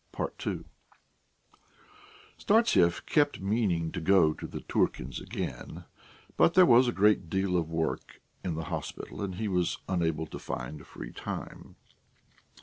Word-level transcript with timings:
II 0.19 0.63
Startsev 2.39 3.05
kept 3.05 3.39
meaning 3.39 3.91
to 3.91 4.01
go 4.01 4.33
to 4.33 4.47
the 4.47 4.61
Turkins' 4.61 5.21
again, 5.21 5.85
but 6.37 6.55
there 6.55 6.65
was 6.65 6.87
a 6.87 6.91
great 6.91 7.29
deal 7.29 7.55
of 7.55 7.69
work 7.69 8.19
in 8.43 8.55
the 8.55 8.63
hospital, 8.73 9.21
and 9.21 9.35
he 9.35 9.47
was 9.47 9.77
unable 9.87 10.25
to 10.25 10.39
find 10.39 10.87
free 10.87 11.11
time. 11.11 11.75